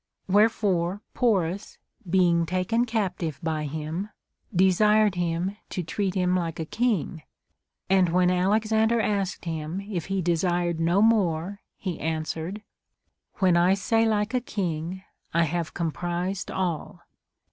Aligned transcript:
AVherefore 0.27 1.01
Porus, 1.13 1.77
being 2.09 2.47
taken 2.47 2.85
captive 2.85 3.39
by 3.43 3.65
him, 3.65 4.09
desired 4.51 5.13
him 5.13 5.55
to 5.69 5.83
treat 5.83 6.15
him 6.15 6.35
like 6.35 6.59
a 6.59 6.65
king; 6.65 7.21
and 7.87 8.09
when 8.09 8.31
Alexander 8.31 8.99
asked 8.99 9.45
him 9.45 9.79
if 9.87 10.05
he 10.07 10.19
desired 10.19 10.79
no 10.79 11.03
more, 11.03 11.61
he 11.77 11.99
answered, 11.99 12.63
When 13.35 13.55
I 13.55 13.75
say 13.75 14.03
like 14.07 14.33
a 14.33 14.41
king, 14.41 15.03
I 15.35 15.43
have 15.43 15.75
comprised 15.75 16.49
all. 16.49 17.01